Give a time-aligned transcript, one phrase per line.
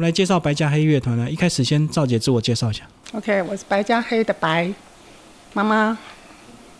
[0.00, 1.30] 们来介绍白加黑乐团呢。
[1.30, 2.82] 一开始先赵姐自我介绍一下。
[3.12, 4.72] OK，我是白加黑的白，
[5.52, 5.96] 妈妈，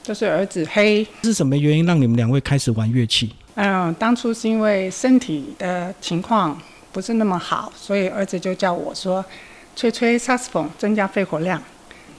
[0.02, 1.06] 就是儿子黑。
[1.22, 3.30] 是什么原因让你们两位开始玩乐器？
[3.56, 6.58] 嗯，当初是因为身体的情况
[6.92, 9.22] 不是那么好，所以儿子就叫我说
[9.76, 11.62] 吹吹萨克斯风，增加肺活量，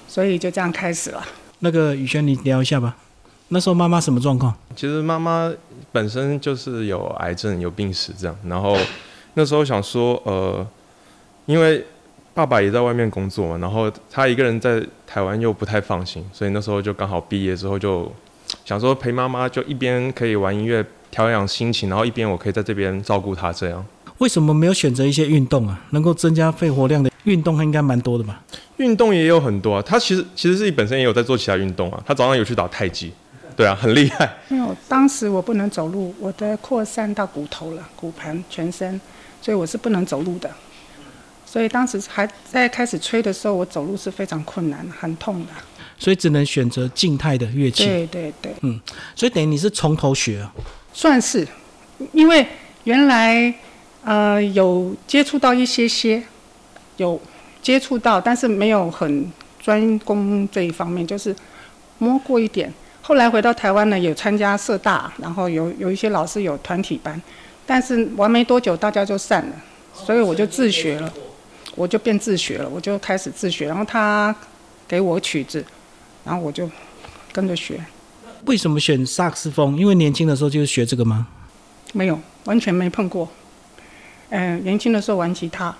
[0.07, 1.25] 所以就这样开始了。
[1.59, 2.95] 那个宇轩，你聊一下吧。
[3.47, 4.55] 那时候妈妈什么状况？
[4.75, 5.51] 其实妈妈
[5.91, 8.77] 本身就是有癌症、有病史这样，然后
[9.33, 10.65] 那时候想说，呃，
[11.51, 11.83] 因为
[12.33, 18.09] 爸爸也在外面工作嘛，然后他一个人在台湾又不太放心，所以那时候就刚好毕业之后就
[18.63, 23.85] 想说陪妈妈，就一边可以玩音乐调养心情，然后一边我可以在这边照顾她这样。
[24.19, 25.81] 为什么没有选择一些运动啊？
[25.89, 28.41] 能够增加肺活量的运动应该蛮多的吧？
[28.77, 33.11] 运动也有很多啊，他其实其实自己本身也有在做其他运动啊，他早上有去打太极，
[33.57, 34.37] 对啊，很厉害。
[34.49, 38.99] 因为我当时我不能走路，我的扩散到骨头了，骨盆全身，
[39.41, 40.49] 所以我是不能走路的。
[41.51, 45.47] 所以当时还在开始吹的时候，我走路是非常困难、很痛的。
[45.99, 47.85] 所以只能选择静态的乐器。
[47.85, 48.79] 对对对，嗯
[49.13, 50.53] 所以等于你是从头学啊。
[50.93, 51.45] 算是，
[52.13, 52.47] 因为
[52.85, 53.53] 原来
[54.05, 56.23] 呃有接触到一些些，
[56.95, 57.19] 有
[57.61, 61.35] 接触到，但是没有很专攻这一方面，就是
[61.97, 62.73] 摸过一点。
[63.01, 67.21] 后来回到台湾呢，有参加社大，然后有有一些老师有团体班，
[67.65, 69.55] 但是玩没多久大家就散了，
[69.93, 71.13] 所以我就自学了，
[71.75, 74.35] 我就变自学了，我就开始自学，然后他
[74.87, 75.65] 给我曲子，
[76.23, 76.69] 然后我就
[77.31, 77.83] 跟着学。
[78.45, 79.77] 为什么选萨克斯风？
[79.77, 81.27] 因为年轻的时候就是学这个吗？
[81.93, 83.29] 没有，完全没碰过。
[84.29, 85.75] 嗯、年轻的时候玩吉他，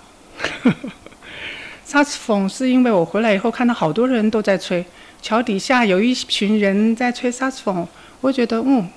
[1.86, 4.86] 萨克斯风是因为我回来以后看到好多人都在吹，
[5.22, 7.88] 桥底下有一群人在吹萨克斯风，
[8.20, 8.88] 我觉得嗯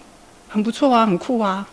[0.48, 1.68] 很不错啊，很酷啊。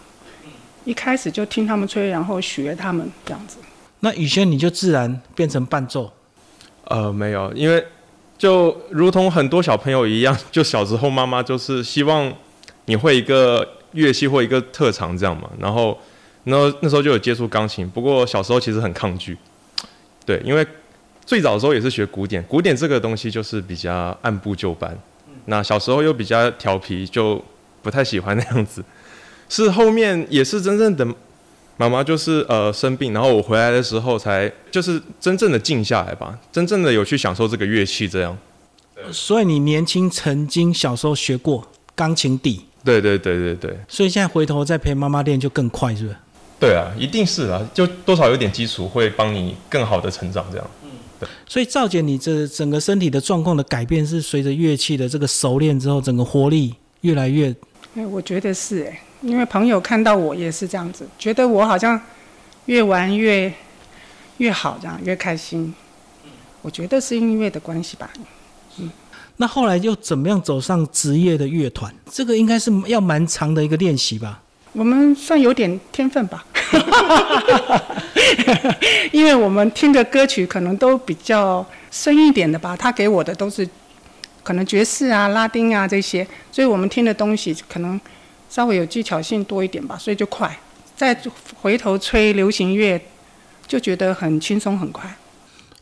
[0.83, 3.58] 一开始就听他们吹，然后学他们这样子。
[4.02, 6.11] 那雨轩你就自然变成伴奏。
[6.85, 7.83] 呃，没有，因为
[8.38, 12.31] 就如同很多小朋友一样，就小时候妈妈就是希望
[12.85, 15.50] 你会一个乐器或一个特长这样嘛。
[15.59, 15.97] 然后，
[16.44, 19.38] 然后那时候就有接触钢琴，不过小时候其实很抗拒，
[20.25, 20.66] 对，因为
[21.25, 24.97] 最早的时候也是学古典，古典这个东西就是比较按部就班。
[25.45, 27.41] 那小时候又比较调皮，就
[27.81, 28.84] 不太喜欢那样子。
[29.47, 31.06] 是后面也是真正的
[31.81, 38.38] 妈妈就是呃生病，然后我回来的时候才就是真正的静下来吧，真正的有去享受这个乐器这样。
[39.12, 46.16] 所以你年轻曾经小时候学过钢琴底，对对对对对所以现在回头再陪妈妈练就更快，是不是？
[46.59, 50.70] 对啊，一定是啊，就多少有点基础会帮你更好的成长这样。
[51.47, 57.56] 所以赵姐，你这整个身体的状况的改变是随着乐器的这个熟练之后，整个活力越来越
[57.96, 62.00] 哎，我觉得是哎，因为朋友看到我也是这样子，觉得我好像
[62.66, 63.52] 越玩越
[64.38, 65.74] 越好，这样越开心。
[66.62, 68.09] 我觉得是音乐的关系吧。
[68.78, 68.92] 嗯
[69.38, 71.92] 那后来又怎么样走上职业的乐团？
[72.12, 74.40] 这个应该是要蛮长的一个练习吧？
[74.74, 76.46] 我们算有点天分吧，
[79.12, 82.78] 因为我们听的歌曲可能都比较深一点的吧。
[82.78, 83.68] 他给我的都是
[84.44, 88.00] 可能爵士啊、拉丁啊这些，所以我们听的东西可能
[88.51, 90.59] 稍微有技巧性多一点吧，所以就快。
[90.94, 91.17] 再
[91.62, 93.01] 回头吹流行乐，
[93.66, 95.16] 就觉得很轻松很快。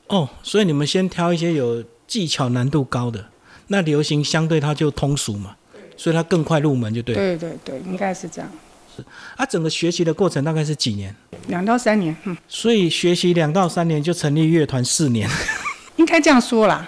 [0.05, 3.25] 哦，所以你们先挑一些有技巧难度高的，
[3.67, 5.55] 那流行相对它就通俗嘛，
[5.97, 7.19] 所以它更快入门就对了。
[7.19, 8.49] 对对对，应该是这样。
[8.95, 9.03] 是
[9.35, 11.13] 啊，整个学习的过程大概是几年？
[11.47, 15.27] 两到三年，嗯，所以学习两到三年就成立乐团四年。
[15.97, 16.87] 应该这样说啦。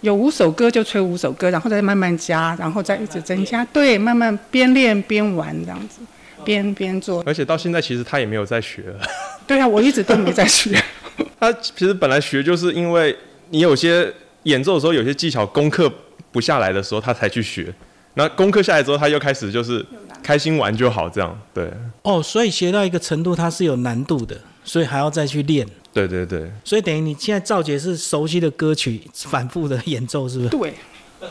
[0.00, 3.64] 有五首歌就吹五首歌，然后再慢慢加，然后再一直增加。
[3.66, 6.00] 对，慢慢边练边玩这样子，
[6.44, 7.22] 边边做。
[7.26, 9.00] 而且到现在其实他也没有在学了，
[9.46, 10.82] 对啊，我一直都没在学。
[11.38, 13.14] 他其实本来学就是因为
[13.50, 14.12] 你有些
[14.44, 15.92] 演奏的时候有些技巧功课
[16.32, 17.72] 不下来的时候，他才去学。
[18.14, 19.84] 那功课下来之后，他又开始就是
[20.22, 21.38] 开心玩就好这样。
[21.54, 21.70] 对
[22.02, 25.66] 哦，所以学到一个程度，它是有难度的，所以还要再去练。
[25.92, 30.50] 对对对，所以等于你现在赵杰是熟悉的歌曲，反复的演奏，是不是？
[30.50, 30.74] 对，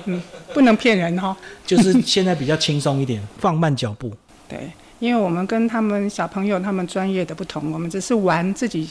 [0.06, 0.22] 嗯，
[0.54, 1.36] 不能骗人哈、
[1.66, 4.12] 就是现在比较轻松一点，放慢脚步。
[4.50, 4.70] 对，
[5.00, 8.90] 因为我们跟他们小朋友他们专业的不同，我们只是玩自己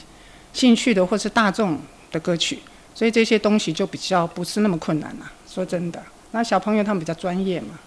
[0.55, 1.79] 兴趣的或是大众
[2.11, 2.59] 的歌曲，
[2.95, 7.79] 所以这些东西就比较不是那么困难啦、说真的，那小朋友他们比较专业嘛。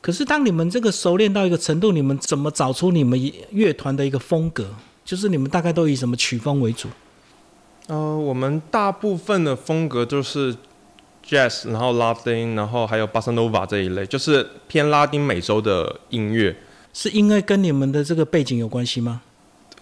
[0.00, 3.20] 可是当你们这个熟练到一个程度，你们怎么找出你们
[3.50, 4.74] 乐团的一个风格？
[5.04, 6.88] 就是你们大概都以什么曲风为主？
[7.90, 10.54] 呃，我们大部分的风格就是
[11.26, 16.54] jazz，然后拉丁，然后还有巴塞诺瓦这一类，就是偏拉丁美洲的音乐。
[16.92, 19.22] 是因为跟你们的这个背景有关系吗？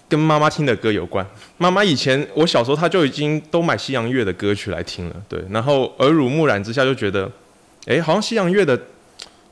[0.09, 1.27] 跟妈妈听的歌有关。
[1.59, 5.45] 妈妈以前我小时候，她就已经都买西洋乐的歌曲来听了，对。
[5.51, 7.31] 然后耳濡目染之下，就觉得，
[7.85, 8.81] 哎，好像西洋乐的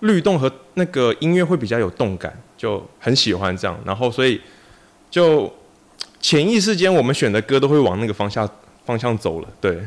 [0.01, 3.79] 律动和那个音乐会比较有动感，就很喜欢这样。
[3.85, 4.41] 然后所以
[5.11, 5.53] 就
[6.21, 8.49] 潜意识间，我们选的歌都会往那个方向
[8.85, 9.79] 方向走了，对。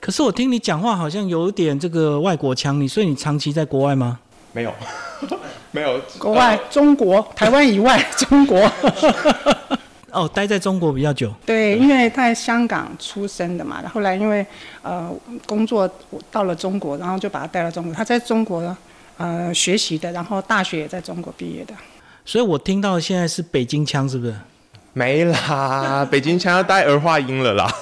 [0.00, 4.18] 可是我听你讲话好像有点这个外国腔，你所以你长期在国外吗？
[4.52, 4.74] 没有，
[5.70, 6.00] 没有。
[6.18, 8.58] 国外，中国，台湾以外， 中国。
[10.10, 11.32] 哦，待在中国比较久。
[11.46, 14.44] 对，因为在香港出生的嘛，然后来因为
[14.82, 15.10] 呃
[15.46, 15.88] 工作
[16.30, 17.94] 到了中国，然后就把他带到中国。
[17.94, 18.76] 他在中国
[19.16, 21.72] 呃学习的，然后大学也在中国毕业的。
[22.26, 24.34] 所以我听到现在是北京腔，是不是？
[24.92, 27.72] 没啦， 北京腔要带儿化音了啦。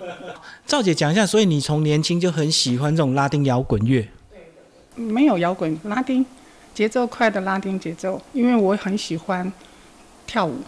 [0.66, 4.08] 赵姐讲一下，所以你从年轻就很喜欢这种拉丁摇滚乐？
[4.94, 6.24] 没有摇滚，拉丁
[6.74, 9.50] 节奏快的拉丁节奏，因为我很喜欢
[10.26, 10.58] 跳舞，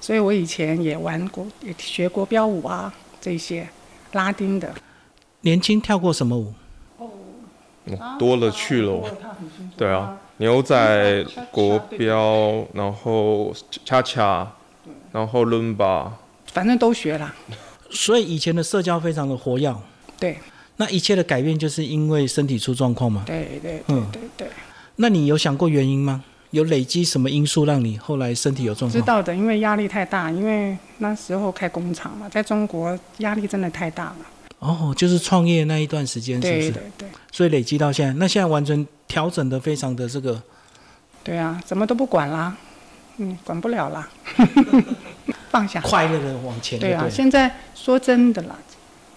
[0.00, 3.66] 所以我以前也玩过，也学国标舞啊这些
[4.12, 4.72] 拉丁的。
[5.40, 6.52] 年轻跳过什么舞？
[6.98, 7.08] 哦，
[8.18, 9.02] 多了去了。
[9.76, 13.52] 对啊，牛仔、国标，然后
[13.84, 14.52] 恰恰，
[15.14, 16.12] 然后伦巴，
[16.46, 17.32] 反正都学了。
[17.88, 19.72] 所以以前的社交非常的活跃，
[20.18, 20.36] 对。
[20.76, 23.22] 那一切的改变就是因为身体出状况嘛？
[23.24, 24.48] 对对对对对。
[24.96, 26.24] 那你有想过原因吗？
[26.50, 29.00] 有累积什么因素让你后来身体有状况？
[29.00, 34.16] 知道的，因为压力太大，因为那时候开工厂嘛，在中国压力真的太大了。
[34.58, 36.72] 哦，就是创业那一段时间，是不是？
[36.72, 37.08] 对对。
[37.30, 40.42] 所以累积到现在，那现在完全调整的非常的这个。
[41.22, 42.56] 对啊，什么都不管啦，
[43.18, 44.08] 嗯，管不了啦。
[45.50, 46.78] 放下，快乐的往前。
[46.80, 48.56] 对啊，现在说真的啦，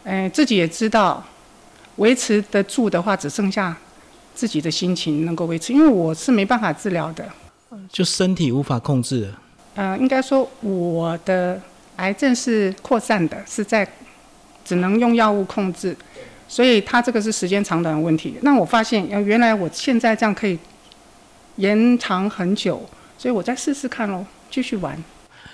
[0.04, 1.24] 哎，自己也知道，
[1.96, 3.76] 维持得住的话，只剩下
[4.36, 7.28] 自己的心情能够维持，因为我是没办法治疗的，
[7.92, 9.34] 就身体无法控制。
[9.74, 11.60] 呃，应该说我的
[11.96, 13.88] 癌症是扩散的，是在
[14.64, 15.98] 只能用药物控制，
[16.48, 18.38] 所以它这个是时间长短的问题。
[18.42, 20.60] 那我发现，原来我现在这样可以
[21.56, 25.02] 延长很久，所以我再试试看喽，继续玩。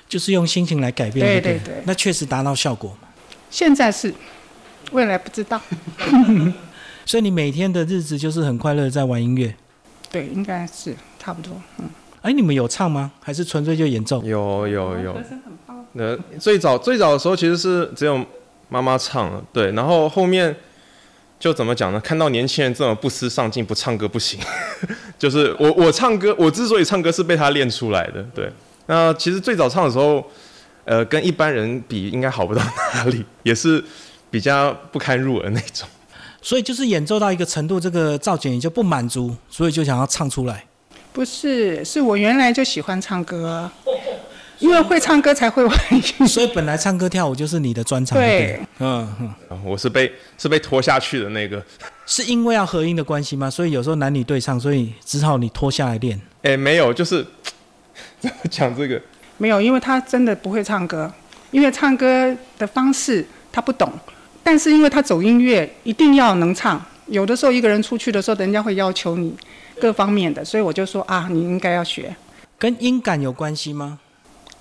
[0.10, 2.96] 就是用心情来改变，对对对，那确实达到效果
[3.50, 4.14] 现在是，
[4.92, 5.60] 未来不知道。
[7.06, 9.56] 所以你每天的日子就是很快乐，在玩音乐。
[10.12, 11.54] 对，应该是差不多。
[11.80, 11.90] 嗯。
[12.22, 13.12] 哎，你们有唱吗？
[13.22, 14.22] 还是纯粹就演奏？
[14.24, 15.14] 有有有。
[15.14, 15.86] 歌声很棒。
[15.94, 18.24] 那最早最早的时候其实是只有
[18.70, 20.56] 妈妈唱了，对，然后后面
[21.44, 22.00] 就怎么讲呢？
[22.00, 24.40] 看到年轻人这么不思上进，不唱歌不行。
[25.20, 28.50] 就是我我唱歌，我之所以唱歌是被他练出来的，对。
[28.86, 30.26] 那其实最早唱的时候，
[30.86, 32.64] 呃，跟一般人比应该好不到
[32.94, 33.84] 哪里， 也是
[34.32, 35.86] 比较不堪入耳那种。
[36.42, 40.64] 所以就是演奏到一个程度，这个赵姐你就不满足，所以就想要唱出来。
[41.12, 43.70] 不是，是我原来就喜欢唱歌，
[44.64, 46.28] 因为会唱歌才会玩音乐。
[46.28, 48.18] 所以本来唱歌跳舞就是你的专长。
[48.18, 51.64] 对，嗯嗯，我是被是被拖下去的那个。
[52.06, 53.50] 是因为要合音的关系吗？
[53.50, 56.20] 所以有时候男女对唱，所以只好你拖下来练。
[56.42, 57.26] 哎，没有，就是。
[58.50, 59.00] 讲这个
[59.38, 61.12] 没有，因为他真的不会唱歌，
[61.52, 63.92] 因为唱歌的方式他不懂，
[64.42, 69.36] 但是因为他走音乐一定要能唱，有的时候一个人出去的时候，人家会要求你
[69.80, 72.16] 各方面的，所以我就说啊，你应该要学。
[72.58, 74.00] 跟音感有关系吗？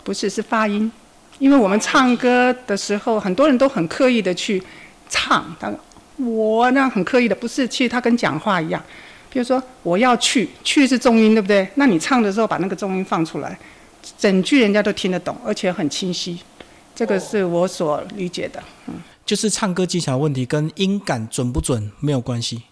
[0.04, 0.90] 不是，是发音，
[1.38, 4.62] 因为我们唱歌的时候，很多人都很刻意的去
[5.08, 5.74] 唱，但
[6.16, 8.82] 我那很刻意的，不是，其实他跟讲话一样。
[9.30, 11.66] 比如说我要去，去是重音，对不对？
[11.76, 13.58] 那你唱的时候把那个重音放出来，
[14.18, 16.38] 整句人家都听得懂，而且很清晰。
[16.94, 18.62] 这个是我所理解的。
[18.86, 18.94] 嗯，
[19.24, 22.62] 就是唱歌技巧问题跟音感准不准没有关系，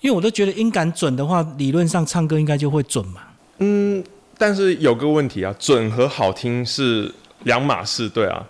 [0.00, 3.22] 因为我都觉得音感准的话，理论上唱歌应该就会准嘛。
[3.58, 4.02] 嗯，
[4.40, 7.12] 但是有个问题啊，准和好听是
[7.44, 8.46] 两码事，对啊。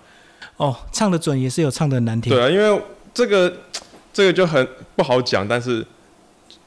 [0.57, 2.33] 哦，唱的准也是有唱的难听。
[2.33, 2.83] 对啊，因为
[3.13, 3.53] 这个
[4.13, 5.85] 这个就很不好讲，但是。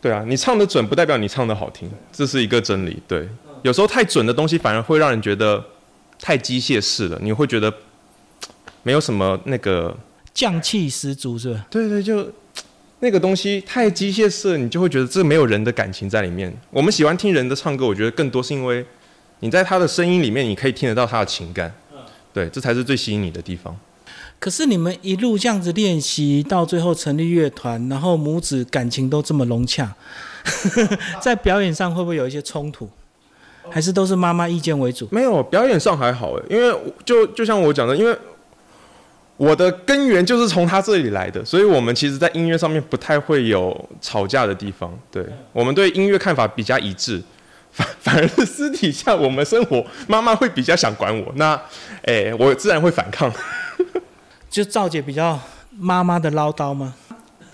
[0.01, 3.01] 对啊，你唱的准不代表你唱的好听，这是一个真理。
[3.07, 3.25] 对，
[3.61, 5.63] 有时候太准的东西反而会让人觉得
[6.19, 7.73] 太机械式了，你会觉得
[8.81, 9.95] 没有什么那个
[10.33, 11.65] 匠气十足，是吧？
[11.69, 12.29] 对对，就
[12.99, 16.53] 那个东西太机械式，你就会觉得这没有人的感情在里面。
[16.69, 18.85] 我们喜欢听人的唱歌，我觉得更多是因为
[19.39, 21.73] 你在他的声音里面，你可以听得到他的情感。
[22.33, 23.77] 对，这才是最吸引你的地方。
[24.39, 29.95] 可是你们一路这样子练习，到最后成立乐团，然后母子感情都这么融洽，
[31.21, 32.89] 在表演上会不会有一些冲突？
[33.69, 35.07] 还是都是妈妈意见为主？
[35.09, 38.17] 没有，表演上还好诶，因为就就像我讲的，因为
[39.37, 44.93] 我的根源就是从他这里来的，所以我们其实，在音乐上面不太会有吵架的地方。
[45.09, 47.21] 对我们对音乐看法比较一致，
[47.73, 51.59] 反 反而是私底下我们生活，妈妈会比较想管我，那
[52.05, 53.31] 哎、我自然会反抗。
[54.49, 55.39] 就赵姐比较
[55.77, 56.93] 妈妈的唠叨吗？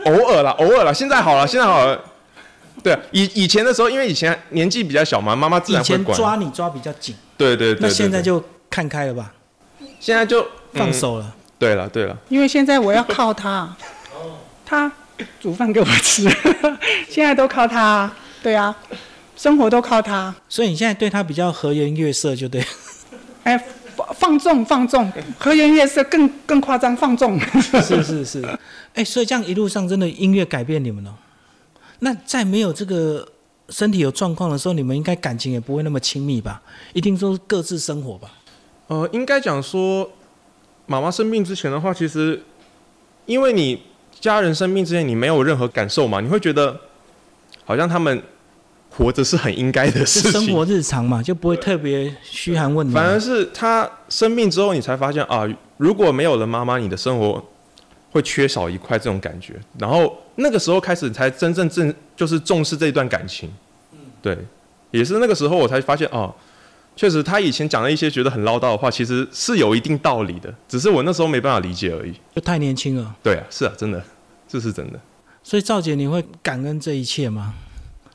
[0.05, 1.99] 偶尔啦，偶尔啦，现在好了，现在好了。
[2.83, 6.17] 对啊，以以前的时候，因为以前年纪比较小嘛，妈妈自然会管。
[6.17, 9.33] 抓你抓比较紧，对对对对那现在就看开了吧，
[9.99, 11.35] 现在就嗯放手了。
[11.57, 13.75] 对了对了，因为现在我要靠他，
[14.65, 14.89] 他
[15.41, 16.23] 煮饭给我吃，
[17.09, 18.09] 现在都靠他，
[18.41, 18.73] 对啊，
[19.39, 20.35] 生活都靠他。
[20.49, 22.61] 所以你现在对他比较和颜悦色，就对。
[23.43, 23.57] 哎，
[23.95, 27.39] 放放纵放纵，和颜悦色更更夸张，放纵。
[27.81, 28.59] 是是是，
[28.93, 31.15] 哎、所以这样一路上真的音乐改变你们了。
[31.99, 33.25] 那在没有这个
[33.69, 36.61] 身体有状况的时候，你们应该感情也不会那么亲密吧？
[36.91, 38.29] 一定都是各自生活吧？
[38.87, 40.11] 呃，应该讲说，
[40.85, 42.43] 妈妈生病之前的话，其实
[43.25, 43.81] 因为你
[44.19, 46.77] 家人生病之前，你没有任何感受嘛，你会觉得
[47.63, 48.21] 好像他们
[48.99, 50.31] 活着是很应该的事情。
[50.31, 53.05] 生活日常嘛，就不会特别嘘寒问暖。
[53.05, 57.41] 反而是他生病之后，你才发现啊，如果没有了妈妈，你的生活
[58.11, 59.55] 会缺少一块这种感觉。
[59.77, 63.49] 然后那个时候开始，才真正正就是重视这一段感情。
[64.21, 64.37] 对，
[64.91, 66.35] 也是那个时候我才发现哦，
[66.93, 72.13] 确实他以前讲的一些觉得很唠叨的话，其实是有一定道理的，只是我那时候没办法理解而已。
[72.35, 73.15] 就太年轻了。
[73.23, 74.03] 对啊，是啊，真的，
[74.45, 74.99] 这是真的。
[75.41, 77.53] 所以赵姐，你会感恩这一切吗？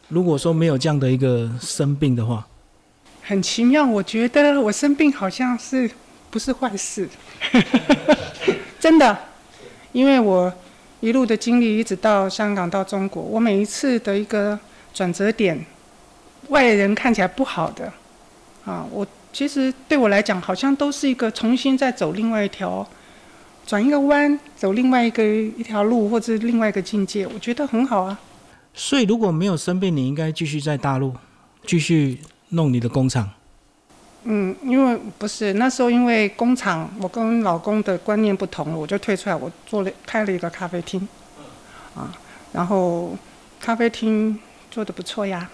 [0.09, 2.47] 如果说没有这样的一个生病的话，
[3.23, 5.91] 很奇妙，我觉得我生病好像是
[6.31, 7.09] 不是坏事，
[8.79, 9.19] 真的，
[9.93, 10.53] 因为我
[11.01, 14.59] 一路的经历，一直到香港到中国，我每一次的一个
[14.93, 15.65] 转折点，
[16.49, 17.93] 外人看起来不好的，
[18.67, 22.87] 啊，我其实对我来讲，好像都是一个重新再走另外一条，
[23.67, 28.21] 转一个弯，走另外一个一条路，或者另外一个境界，我觉得很好啊。
[28.75, 31.15] 所以如果没有生病，你应该继续在大陆
[31.65, 32.19] 继续
[32.51, 33.31] 弄你的工厂。
[34.25, 41.07] 嗯，因为不是那时候，因为工厂，我跟老公的观念不同了，我就退出来，我做了开了一个咖啡厅，
[41.95, 42.11] 啊，
[42.53, 43.17] 然后
[43.61, 44.39] 咖啡厅
[44.71, 45.49] 做的不错呀，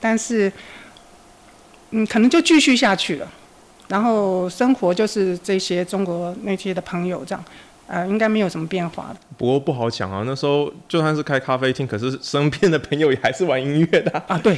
[0.00, 0.50] 但是，
[1.90, 3.30] 嗯，可能就继续下去了，
[3.88, 7.44] 然后生活就是这些中国那些的朋友这样，
[7.86, 9.16] 呃，应该没有什么变化的。
[9.36, 14.38] 不过不好讲啊，那时候就算是开咖啡厅，可是身边的朋友也还是玩音乐的啊、啊。
[14.38, 14.56] 对，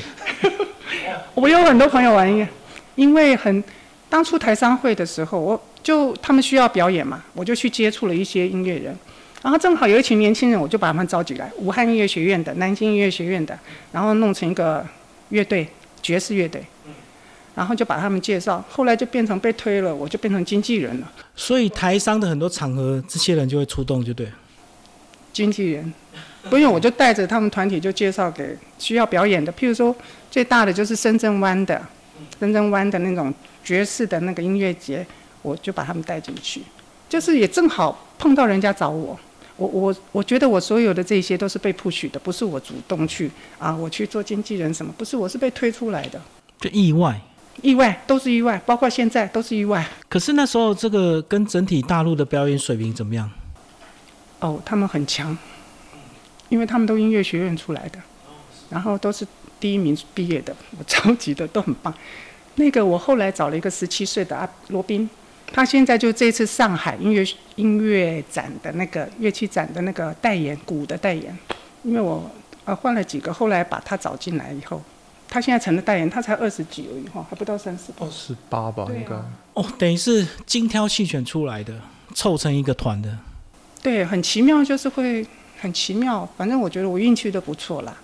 [1.34, 2.48] 我有很多朋友玩音乐，
[2.94, 3.62] 因为很
[4.08, 8.96] 当初台商会的时候，我就他们需要表演嘛，我就去接触了一些音乐人，
[9.42, 13.58] 然后正好有一群年轻人，我就把他们召集来，武汉音乐学院的、南京音乐学院的，
[13.92, 14.86] 然后弄成一个
[15.28, 15.68] 乐队，
[16.00, 16.64] 爵士乐队，
[17.58, 24.28] 然后就把他们介绍，后来就变成被推了，我就变成经纪人了，所以台商的很多场合，这些人就会出动，就对。
[25.32, 25.92] 经纪人。
[26.48, 29.94] 不用，我就带着他们团体就介绍给需要表演的，譬如说
[30.30, 31.84] 最大的就是深圳湾的，
[32.38, 33.34] 深圳湾的那种
[33.64, 35.04] 爵士的那个音乐节，
[35.42, 36.62] 我就把他们带进去，
[37.08, 39.18] 就是也正好碰到人家找我，
[39.56, 46.20] 我我我觉得我所有的这些都是被 push 的，不是我主动去啊，我去做经纪人什么，不是，我是被推出来的，
[46.60, 47.20] 就意外。
[47.62, 49.86] 意外都是意外，包括现在都是意外。
[50.08, 53.30] 可是那时候这个跟整体大陆的表演水平怎么样？
[54.40, 55.36] 哦，他们很强，
[56.48, 57.98] 因为他们都音乐学院出来的，
[58.70, 59.26] 然后都是
[59.58, 61.92] 第一名毕业的，我超级的都很棒。
[62.54, 65.08] 那个我后来找了一个十七岁的阿罗宾，
[65.52, 71.36] 他现在就这次上海音乐音乐展的那个乐器展的那个代言鼓的代言，
[71.82, 72.30] 因为我
[72.64, 74.82] 呃换了几个，后来把他找进来以后，
[75.28, 77.92] 他现在成了代言，他才二十几而已哈，还不到三十。
[77.98, 79.14] 二十八吧，啊应该。
[79.54, 81.74] 哦，等于是精挑细选出来的，
[82.14, 83.18] 凑成一个团的。
[83.82, 85.26] 对，很奇妙，就是会
[85.60, 86.28] 很奇妙。
[86.36, 87.94] 反正我觉得我运气都不错啦，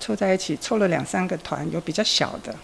[0.00, 2.54] 凑在一起凑了两三个团，有比较小的，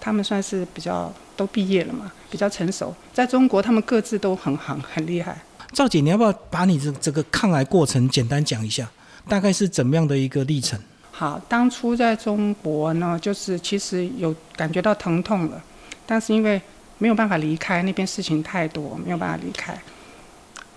[0.00, 2.94] 他们算是比较都毕业了嘛，比较成熟。
[3.12, 5.36] 在中国，他们各自都很很很厉害。
[5.72, 8.88] 赵姐，你要不要把你这这个抗癌过程简单讲一下？
[9.28, 10.78] 大概是怎么样的一个历程？
[11.18, 15.62] 好，当初在中国呢，就是其实有感觉到疼痛了，
[16.04, 16.60] 但是因为
[16.98, 19.74] 没有办法离开那边，事情太多，没有办法离开。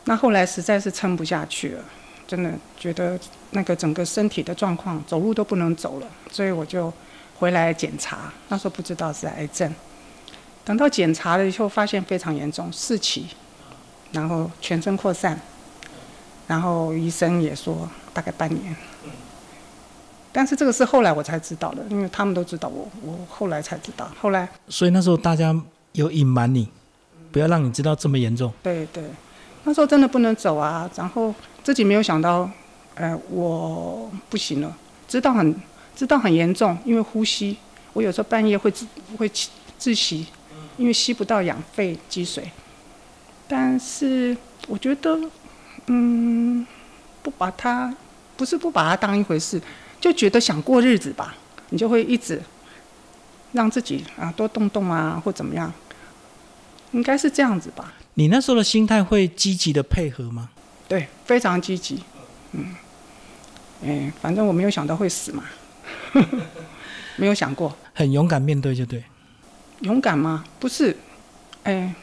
[0.05, 1.83] 那后来实在是撑不下去了，
[2.25, 3.19] 真的觉得
[3.51, 6.91] 那个整个身体的状况，走路都不能走了，所以我就
[7.37, 8.31] 回来检查。
[8.47, 9.69] 那时候不知道是癌症，
[10.63, 13.27] 等到检查了以后，发现非常严重，四期，
[14.13, 15.37] 然后全身扩散，
[16.47, 18.73] 然后医生也说大概半年。
[20.31, 24.09] 但是这个是后来我才知道的，因为他们都知道我，我后来才知道。
[24.21, 25.55] 后来，所以那时候大家
[25.93, 26.69] 有隐瞒你，
[27.31, 28.51] 不要让你知道这么严重。
[28.61, 29.03] 对对，
[29.63, 30.89] 那时候真的不能走啊。
[30.95, 31.33] 然后
[31.63, 32.49] 自己没有想到，
[32.95, 34.75] 呃，我不行了，
[35.07, 35.55] 知道很
[35.95, 37.57] 知道很严重，因为呼吸
[37.93, 38.85] 我有时候半夜会自
[39.17, 40.27] 会气窒息，
[40.77, 42.49] 因为吸不到氧肺积水。
[43.47, 45.19] 但是我觉得，
[45.87, 46.65] 嗯，
[47.23, 47.91] 不把它
[48.37, 49.59] 不是不把它当一回事，
[49.99, 51.35] 就觉得想过日子吧，
[51.69, 52.41] 你就会一直
[53.53, 55.71] 让自己啊多动动啊，或怎么样，
[56.91, 57.93] 应该是这样子吧。
[58.15, 60.49] 你那时候的心态会积极的配合吗？
[60.87, 62.03] 对，非常积极。
[62.53, 62.75] 嗯，
[63.83, 65.43] 哎，反正我没有想到会死嘛，
[67.15, 67.75] 没有想过。
[67.93, 69.03] 很勇敢面对就对。
[69.81, 70.43] 勇敢吗？
[70.59, 70.95] 不是，
[71.63, 71.93] 哎，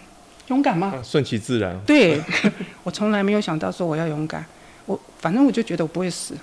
[0.48, 0.94] 勇敢吗？
[0.96, 1.78] 啊顺其自然。
[1.84, 2.22] 对，
[2.84, 4.44] 我从来没有想到说我要勇敢。
[4.86, 6.34] 我反正我就觉得我不会死，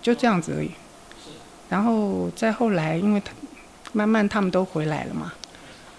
[0.00, 0.70] 就这样子而已。
[1.68, 3.32] 然后再后来，因为他
[3.92, 5.32] 慢慢他们都回来了嘛，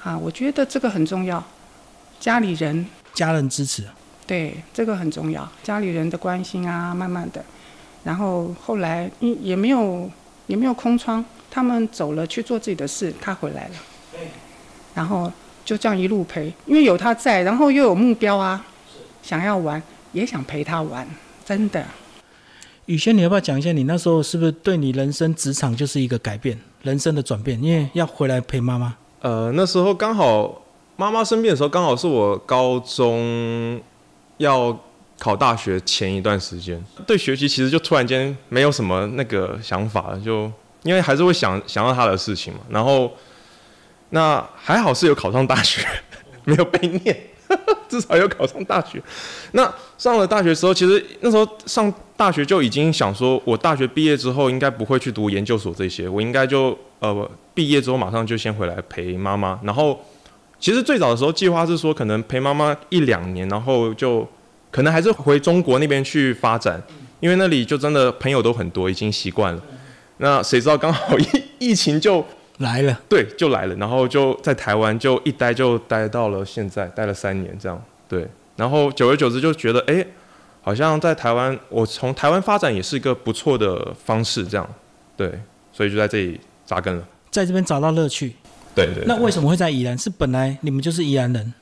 [0.03, 1.43] 啊，我觉得这个很重要，
[2.19, 2.85] 家里人。
[3.13, 3.81] 家人支持，
[4.27, 7.41] 对这个很重要，家里人的关心啊，慢慢的，
[8.03, 10.11] 然后后来也也没有
[10.47, 13.75] 也没有空窗，他们走了去做自己的事，他回来了，
[14.93, 15.31] 然后
[15.63, 18.65] 就这样一路陪，因为有他在，然后又有目标啊，
[19.23, 19.81] 想要玩，
[20.11, 21.07] 也想陪他玩，
[21.45, 21.85] 真的。
[22.85, 27.61] 宇轩，你要不要讲一下，你那时候是不是对你人生职场就是一个改变，人生的转变？
[27.61, 28.95] 因为要回来陪妈妈。
[29.21, 30.61] 呃，那时候刚好
[30.95, 33.81] 妈妈生病的时候，刚好是我高中
[34.37, 34.77] 要
[35.17, 40.51] 考大学前一段时间，对学习其实就突然间没有什么那个想法了，就
[40.83, 42.59] 因为还是会想想到他的事情嘛。
[42.69, 43.11] 然后
[44.11, 45.83] 那还好是有考上大学，
[46.45, 47.17] 没有被念，
[47.87, 49.01] 至少要考上大学。
[49.51, 59.59] 那上了大学之后，其实那时候上大学就已经想说，我大学毕业之后应该不会去读研究所这些，我应该就呃毕业之后马上就先回来陪妈妈。
[59.63, 59.99] 然后
[60.59, 64.27] 其实最早的时候计划是说，可能陪妈妈一两年，然后就
[64.71, 66.81] 可能还是回中国那边去发展，
[67.19, 69.61] 因为那里就真的朋友都很多，已经习惯了。
[70.17, 71.25] 那谁知道刚好疫
[71.59, 72.25] 疫情就
[72.59, 77.81] 来了，对就来了，然后就在台湾就一待就待到了现在，待了三年这样。
[78.07, 80.05] 对，然后久而久之就觉得，哎，
[80.61, 84.69] 好像在台湾，我从台湾发展也是一个不错的方式，这样。
[85.17, 85.39] 对，
[85.73, 87.07] 所以就在这里扎根了。
[87.29, 88.35] 在这边找到乐趣。
[88.73, 89.97] 对对那为什么会在宜兰？
[89.97, 91.53] 是本来你们就是宜兰人，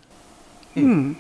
[0.74, 1.16] 嗯，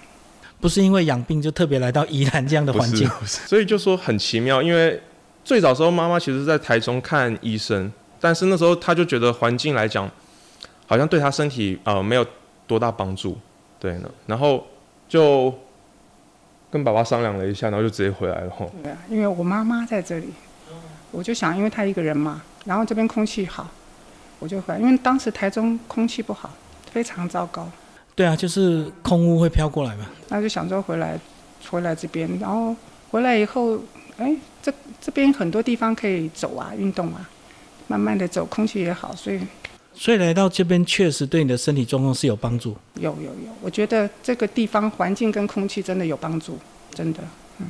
[0.59, 3.07] 不是因为养病就特别来到宜兰这样的环境。
[3.25, 4.99] 所以就说很奇妙，因为
[5.43, 7.91] 最早时候妈妈其实在台中看医生，
[8.23, 10.09] 但是那时候他就觉得环境来讲，
[10.87, 12.25] 好像对他身体呃没有
[12.65, 13.37] 多大帮助，
[13.77, 14.65] 对呢，然后
[15.09, 15.53] 就
[16.71, 18.71] 跟爸爸商量了一下，然后就直接回来了吼。
[18.81, 20.29] 对啊，因为我妈妈在这里，
[21.11, 23.69] 我就想，因为她一个人嘛，然后这边空气好，
[24.39, 24.79] 我就回来。
[24.79, 26.49] 因为当时台中空气不好，
[26.93, 27.67] 非常糟糕，
[28.15, 30.05] 对啊，就是空污会飘过来嘛。
[30.29, 31.19] 那就想说回来，
[31.69, 32.73] 回来这边，然后
[33.11, 33.77] 回来以后，
[34.15, 37.29] 哎，这这边很多地方可以走啊，运动啊，
[37.93, 39.39] 慢慢的走，空气也好，所以
[39.93, 42.75] 所以来到这边确实对你的身体状况是有帮助。
[42.95, 46.57] 有有有，我觉得这个地方环境跟空气真的有帮助，
[46.91, 47.19] 真的。
[47.59, 47.67] 嗯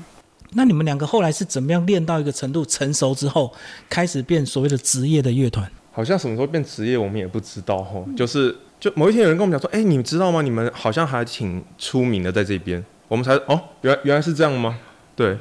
[0.55, 3.53] 那你们两个后来是怎么样练到一个程度成熟之后，
[3.89, 5.69] 开始变所谓的职业的乐团？
[5.91, 8.07] 好像什么时候变职业，我们也不知道吼。
[8.15, 10.41] 就是就某一天有人跟我们讲说，哎、你们知道吗？
[10.41, 12.81] 你们好像还挺出名的在这边。
[13.09, 14.79] 我们才哦，原来原来是这样吗？
[15.15, 15.37] 对，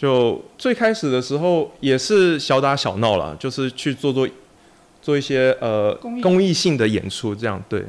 [0.00, 4.28] 就最开始的时候也是小打小闹啦，就是去做做
[5.02, 7.84] 做一些呃公益性的演出，这样对。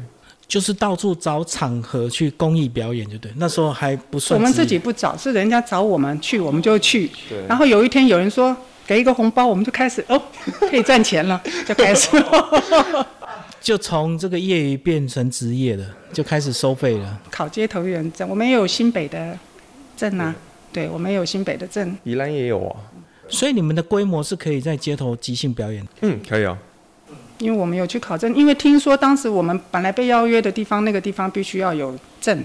[0.48, 3.32] 就是到处找场合去公益表演，就对。
[3.36, 7.08] 那时候还不算我们自己不找，是人家找我们去，我们就去。
[7.30, 10.20] 对然后有一天有人说给一个红包，我们就开始哦，
[10.68, 12.10] 可以赚钱了，就开始。
[13.62, 17.20] 就从这个业余变成职业了，就开始收费了。
[17.30, 19.38] 考街头艺人证，我们也有新北的
[19.96, 20.34] 证啊，
[20.72, 21.98] 对，我们有新北的证。
[22.04, 22.76] 宜兰也有啊，
[23.28, 25.88] 所以你们的规模是可以在街头即兴表演。
[26.02, 26.58] 嗯，可以啊。
[27.40, 32.44] 因为我们有去考证，因为听说当时我们本来被邀约的地方，那个地方必须要有证，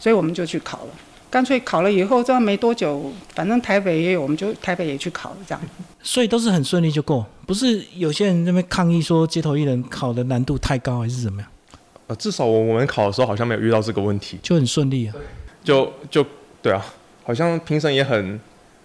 [0.00, 0.90] 所以我们就去考了。
[1.30, 5.60] 干脆考了以后，这样没多久，反正台北也有，我们就台北也去考了，这样。
[6.02, 11.50] 所以都是很顺利就过，不是有些人那边抗议说街头艺人考的难度太高还是怎么样，
[12.08, 15.14] 呃，至少我我们考的时候好像没有遇到这个问题，就很顺利啊。
[15.62, 16.24] 就就
[16.62, 16.84] 对啊，
[17.28, 18.40] 好像评审也很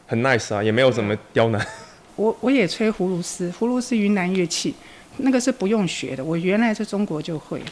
[0.06, 1.66] 很 nice 啊，也没有怎么刁难。
[2.18, 4.76] 我我也吹葫芦丝，葫芦丝云南乐器，
[5.20, 7.66] 那个是不用学的，我原来在中国就会了。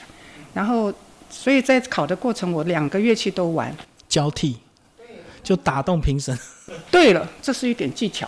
[0.54, 0.94] 然后，
[1.30, 3.76] 所以在考的过程，我两个乐器都玩。
[4.08, 4.60] 交替，
[5.44, 6.40] 就打动评审。
[6.90, 8.26] 对了，这是一点技巧。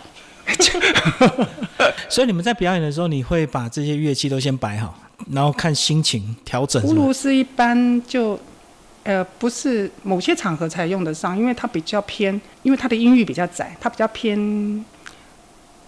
[2.10, 4.94] 所以你们在表演的时候，你会把这些乐器都先摆好，
[5.32, 6.82] 然后看心情调整。
[6.82, 8.38] 葫芦丝一般就，
[9.04, 14.84] 呃，不是某些场合才用得上，因为它比较偏，因为它的音域比较窄，它比较偏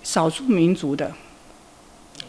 [0.03, 1.11] 少数民族的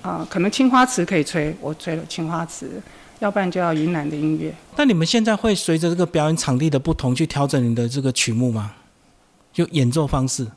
[0.02, 2.82] 啊、可能青花瓷可以吹，我吹了青花瓷，
[3.20, 4.54] 要不然就要云南的音乐。
[4.78, 8.74] 那你们现在会随着这个表演场地的不同去调整你的这个曲目吗？
[9.52, 10.48] 就演奏方式。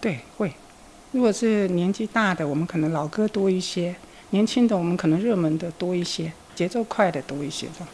[0.00, 0.52] 对，会。
[1.10, 3.92] 如果是年纪大的，我们可能老歌多一些；
[4.30, 7.88] 年轻的，我们可能热门的多一些，节奏快的多一些，这样。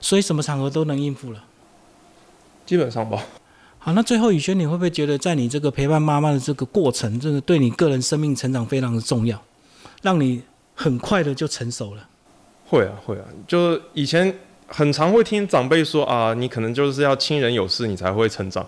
[0.00, 1.44] 所以什么场合都能应付了。
[2.66, 3.24] 基本上吧。
[3.78, 9.42] 好，那最后宇轩，你会不会觉得在你这个陪伴妈妈的这个过程，真的对你个人生命成长非常的重要，
[10.02, 10.42] 让你
[10.74, 12.06] 很快的就成熟了？
[12.66, 14.32] 会啊，会啊，就以前
[14.66, 18.64] 很常会听长辈说啊，你可能就是要亲人有事，你才会成长。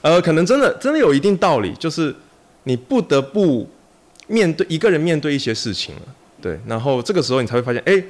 [0.00, 2.14] 呃，可能真的真的有一定道理，就是
[2.62, 3.68] 你不得不
[4.28, 6.02] 面对一个人面对一些事情了，
[6.40, 8.02] 对，然后这个时候你才会发现，哎，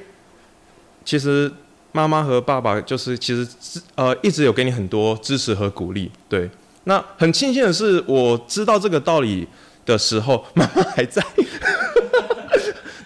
[1.03, 1.51] 其实
[1.93, 3.47] 妈妈和爸爸就是其实
[3.95, 6.49] 呃一直有给你很多支持和鼓励，对。
[6.83, 9.47] 那很庆幸的是，我知道这个道理
[9.85, 11.23] 的时候， 妈妈还在，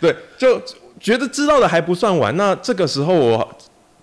[0.01, 0.59] 对，就
[0.99, 2.35] 觉得知道的还不算晚。
[2.35, 3.57] 那这个时候我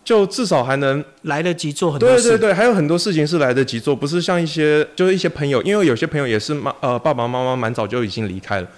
[0.05, 2.29] 就至少还能来得及做很多事。
[2.29, 8.69] 对对对，还有很多事情是来得及做，不是像一些就是一些朋友，因为有些朋友也是妈呃爸爸妈妈蛮早就已经离开了，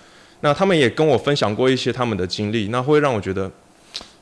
[0.41, 3.51] 那他们也跟我分享过一些他们的经历，那会让我觉得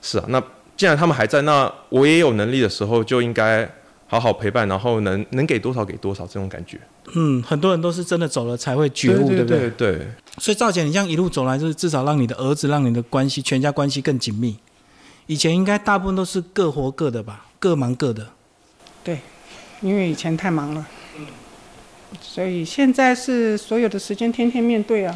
[0.03, 0.42] 是啊，那
[0.77, 3.69] 既然他们还在，那我也有能力的时候就应该
[4.07, 6.79] 好好陪伴，然后能能给多少给多少这种感觉。
[7.15, 9.71] 嗯，很多人都是真的走了才会觉悟，对不对？
[9.71, 10.09] 对对，
[10.39, 14.57] 所以赵姐，你这样一路走来，就是至少让你的儿子、让你的关系、全家关系更紧密。
[15.27, 18.27] 以前应该大部分都是各活各的吧，各忙各的。
[19.03, 19.19] 对
[19.81, 20.87] 因为以前太忙了，
[22.21, 25.15] 所以现在是所有的时间天天面对啊，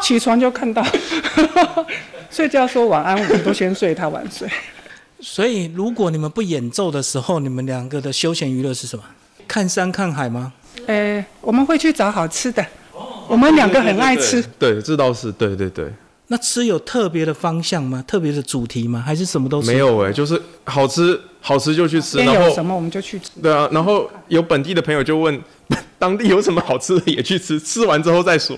[0.00, 0.82] 起床就看到，
[2.32, 4.48] 睡觉说晚安，我们都先睡，他晚睡。
[5.20, 9.04] 所以如果你们不演奏的时候，你们两个的休闲娱乐是什么？
[9.46, 10.50] 看山看海吗？
[10.86, 12.64] 呃，我们会去找好吃的，
[13.28, 14.42] 我们两个很爱吃。
[14.58, 15.92] 对，这倒是对对对，
[16.28, 18.02] 那吃有特别的方向吗？
[18.08, 19.02] 特别的主题吗？
[19.04, 19.70] 还是什么都吃？
[19.70, 23.30] 没有哎、就是好吃好吃就去吃，边然后有什么我们就去吃。
[23.42, 25.38] 对啊，然后有本地的朋友就问
[25.98, 28.56] 当地有什么好吃的也去吃，吃完之后再说。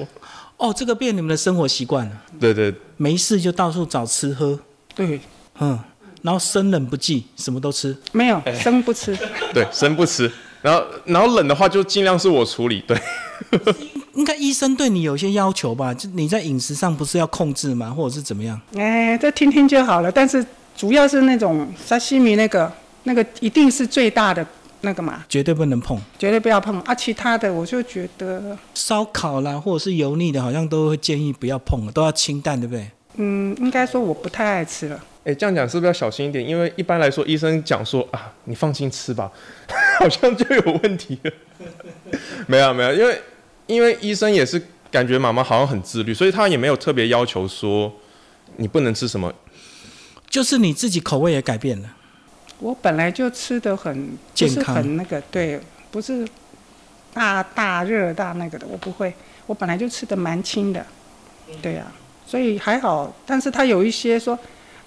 [0.64, 4.59] 哦，这个变你们的生活习惯了，对对没事就到处找吃喝，
[4.94, 5.20] 对，
[5.61, 5.79] 嗯，
[6.22, 7.94] 然后生冷不忌，什么都吃。
[8.12, 9.14] 没有生不吃。
[9.53, 10.31] 对，生不吃，
[10.62, 12.83] 然后然后冷的话就尽量是我处理。
[12.87, 12.98] 对，
[14.16, 15.92] 应该医生对你有些要求吧？
[15.92, 17.90] 就你在饮食上不是要控制吗？
[17.90, 18.59] 或者是怎么样？
[18.74, 20.11] 哎，这听听就好了。
[20.11, 20.42] 但是
[20.74, 22.72] 主要是那种沙西米那个
[23.03, 24.46] 那个一定是最大的
[24.85, 26.01] 那个嘛，绝对不能碰。
[26.18, 26.94] 绝对不要碰啊。
[26.94, 32.88] 其他的我就觉得，烧烤啦，或者是油腻的，好像都会建议不要碰，都要清淡，对不对？
[33.16, 35.05] 嗯，应该说我不太爱吃了。
[35.25, 36.47] 哎，这样讲是不是要小心一点？
[36.47, 39.31] 因为一般来说，医生讲说啊，你放心吃吧，
[39.99, 41.31] 好像就有问题了。
[42.47, 43.23] 没有没有，因为
[43.66, 47.92] 因为医生也是感觉妈妈好像很自律，所以他也没有特别要求说
[48.57, 49.33] 你不能吃什么。
[50.29, 51.88] 就是你自己口味也改变了。
[52.64, 56.27] 我本来就吃的很不是健康很那个，对，不是
[57.12, 59.12] 大大热大那个的，我不会。
[59.44, 60.83] 我本来就吃的蛮轻的，
[61.61, 61.85] 对呀、
[62.27, 63.14] 所以还好。
[63.27, 64.38] 但是他有一些说，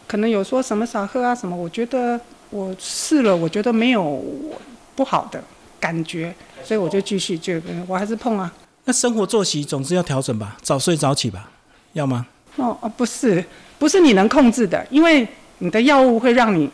[0.07, 4.25] 可能有说什么少喝啊什么，我觉得我试了，我觉得没有
[4.95, 5.39] 不好的
[5.79, 8.51] 感觉，所以我就继续就我还是碰啊。
[8.85, 11.51] 那生活作息总是要调整吧，早睡早起吧，
[11.93, 12.25] 要吗？
[12.55, 13.45] 哦哦，不是，
[13.77, 15.27] 不是你能控制的，因为
[15.59, 16.67] 你的药物会让你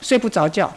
[0.00, 0.72] 睡不着觉，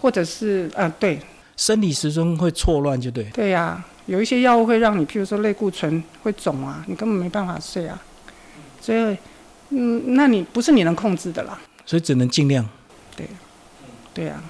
[0.00, 1.18] 或者是呃，对
[1.56, 3.24] 生理时钟会错乱，就对。
[3.32, 8.00] 对呀、有一些药物会让你，譬如说类固醇会肿啊，你根本没办法睡啊，
[8.80, 9.16] 所以
[9.70, 12.68] 嗯，那你不是你能控制的啦，所以只能尽量。
[13.16, 13.26] 对
[14.12, 14.42] 对呀、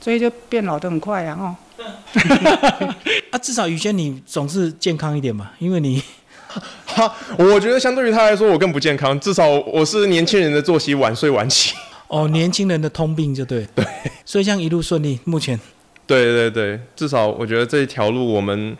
[0.00, 1.56] 所以就变老得很快呀、哦。
[3.30, 6.02] 啊，至少宇轩你总是健康一点嘛，因为你
[6.84, 9.18] 哈，我觉得相对于他来说，我更不健康。
[9.18, 11.74] 至少我是年轻人的作息，晚睡晚起。
[12.08, 13.66] 哦年轻人的通病就对。
[13.74, 13.84] 对。
[14.24, 15.58] 所以这样一路顺利，目前
[16.06, 18.76] 对对对，至少我觉得这一条路我们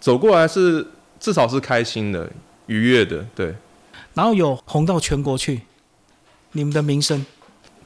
[0.00, 0.86] 走过来是
[1.18, 2.30] 至少是开心的、
[2.66, 3.24] 愉悦的。
[3.34, 3.54] 对，
[4.14, 5.62] 然后有红到全国去，
[6.52, 7.24] 你们的名声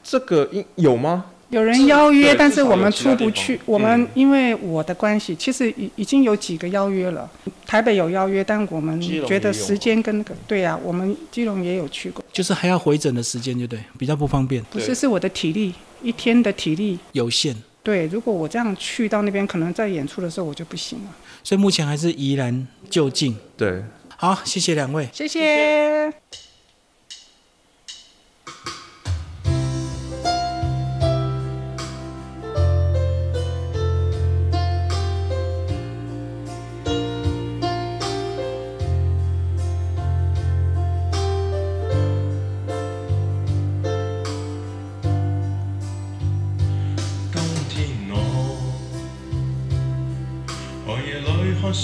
[0.03, 1.25] 这个应有吗？
[1.49, 3.59] 有人邀约，但是我们出不去。
[3.65, 7.29] 我们嗯因为我的关系，其实已已经有几个邀约了。
[7.65, 12.23] 台北有邀约，但我们觉得时间跟那个对呀、我们基隆也有去过。
[12.33, 16.99] 就是还要回诊的时间，就对，比较不方便，不是，是我的体力，一天的体力。
[17.13, 17.55] 有限。
[17.81, 21.15] 对，如果我这样去到那边，可能在演出的时候我就不行了。
[21.43, 23.33] 所以目前还是宜兰就近。
[23.55, 23.81] 对，
[24.17, 25.07] 好，谢谢两位。
[25.13, 26.46] 谢谢。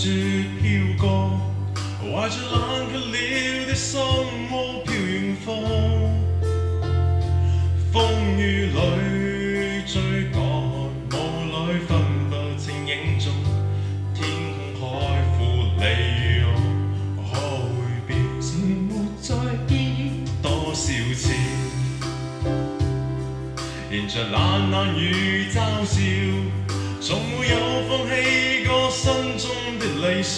[0.04, 0.10] 雪
[0.62, 1.08] 飄過，
[2.04, 3.16] 懷着冷卻了
[3.68, 4.02] 的心
[4.52, 4.52] 窩
[4.84, 5.56] 漂遠方，
[7.94, 7.96] 風
[8.36, 8.76] 雨裏
[9.88, 9.96] 追
[10.34, 10.36] 趕，
[11.10, 11.16] 霧
[11.48, 11.90] 裏分
[12.30, 13.32] 不清影蹤，
[14.14, 14.28] 天
[14.78, 15.42] 空海闊
[15.80, 15.82] 離
[16.44, 16.52] 岸，
[17.32, 17.72] 可會
[18.06, 18.12] 變
[18.42, 19.34] 成沒再
[19.70, 19.80] 見？
[20.42, 20.84] 多少
[21.16, 21.32] 次，
[23.90, 25.96] 迎着冷冷雨嘲笑，
[27.00, 27.73] 從沒有。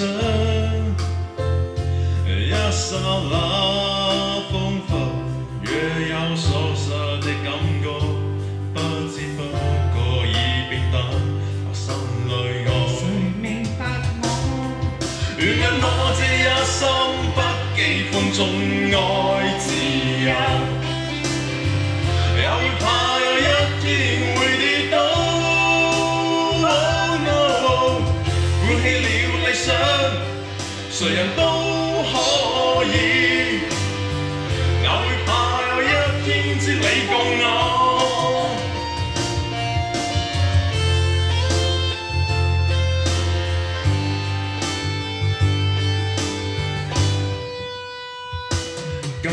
[0.01, 0.95] listen.
[2.27, 3.44] Yes, I.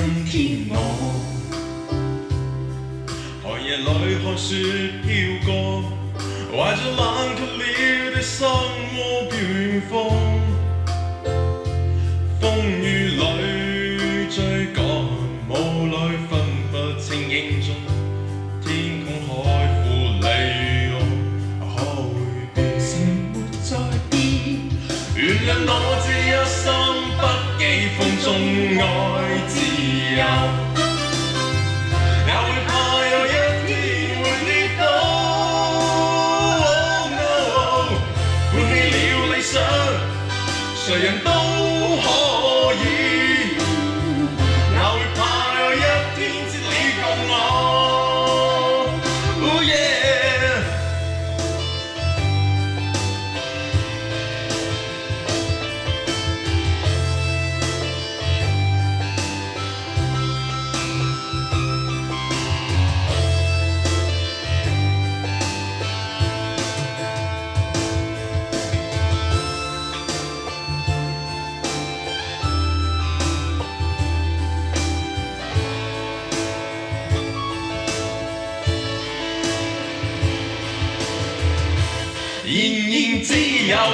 [0.03, 0.75] 今天我
[3.41, 5.07] 寒夜里看雪飘
[5.47, 5.85] 过
[6.51, 10.32] 怀着冷却了的心窝飘远方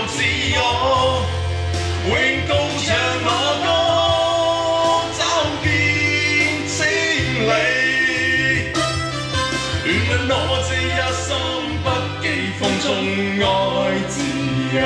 [0.08, 0.58] 自由，
[2.08, 2.12] 永
[2.48, 2.50] 高
[2.84, 2.86] 唱
[3.24, 3.28] 我
[3.64, 3.66] 歌，
[5.16, 5.20] 走
[5.62, 5.66] 遍
[6.66, 6.76] 千
[7.46, 7.50] 里。
[9.86, 9.88] 原
[10.28, 11.26] 谅我这一生
[11.82, 11.86] 不
[12.20, 12.24] 羁
[12.58, 12.86] 放纵
[13.40, 13.46] 爱
[14.08, 14.14] 自
[14.76, 14.78] 由。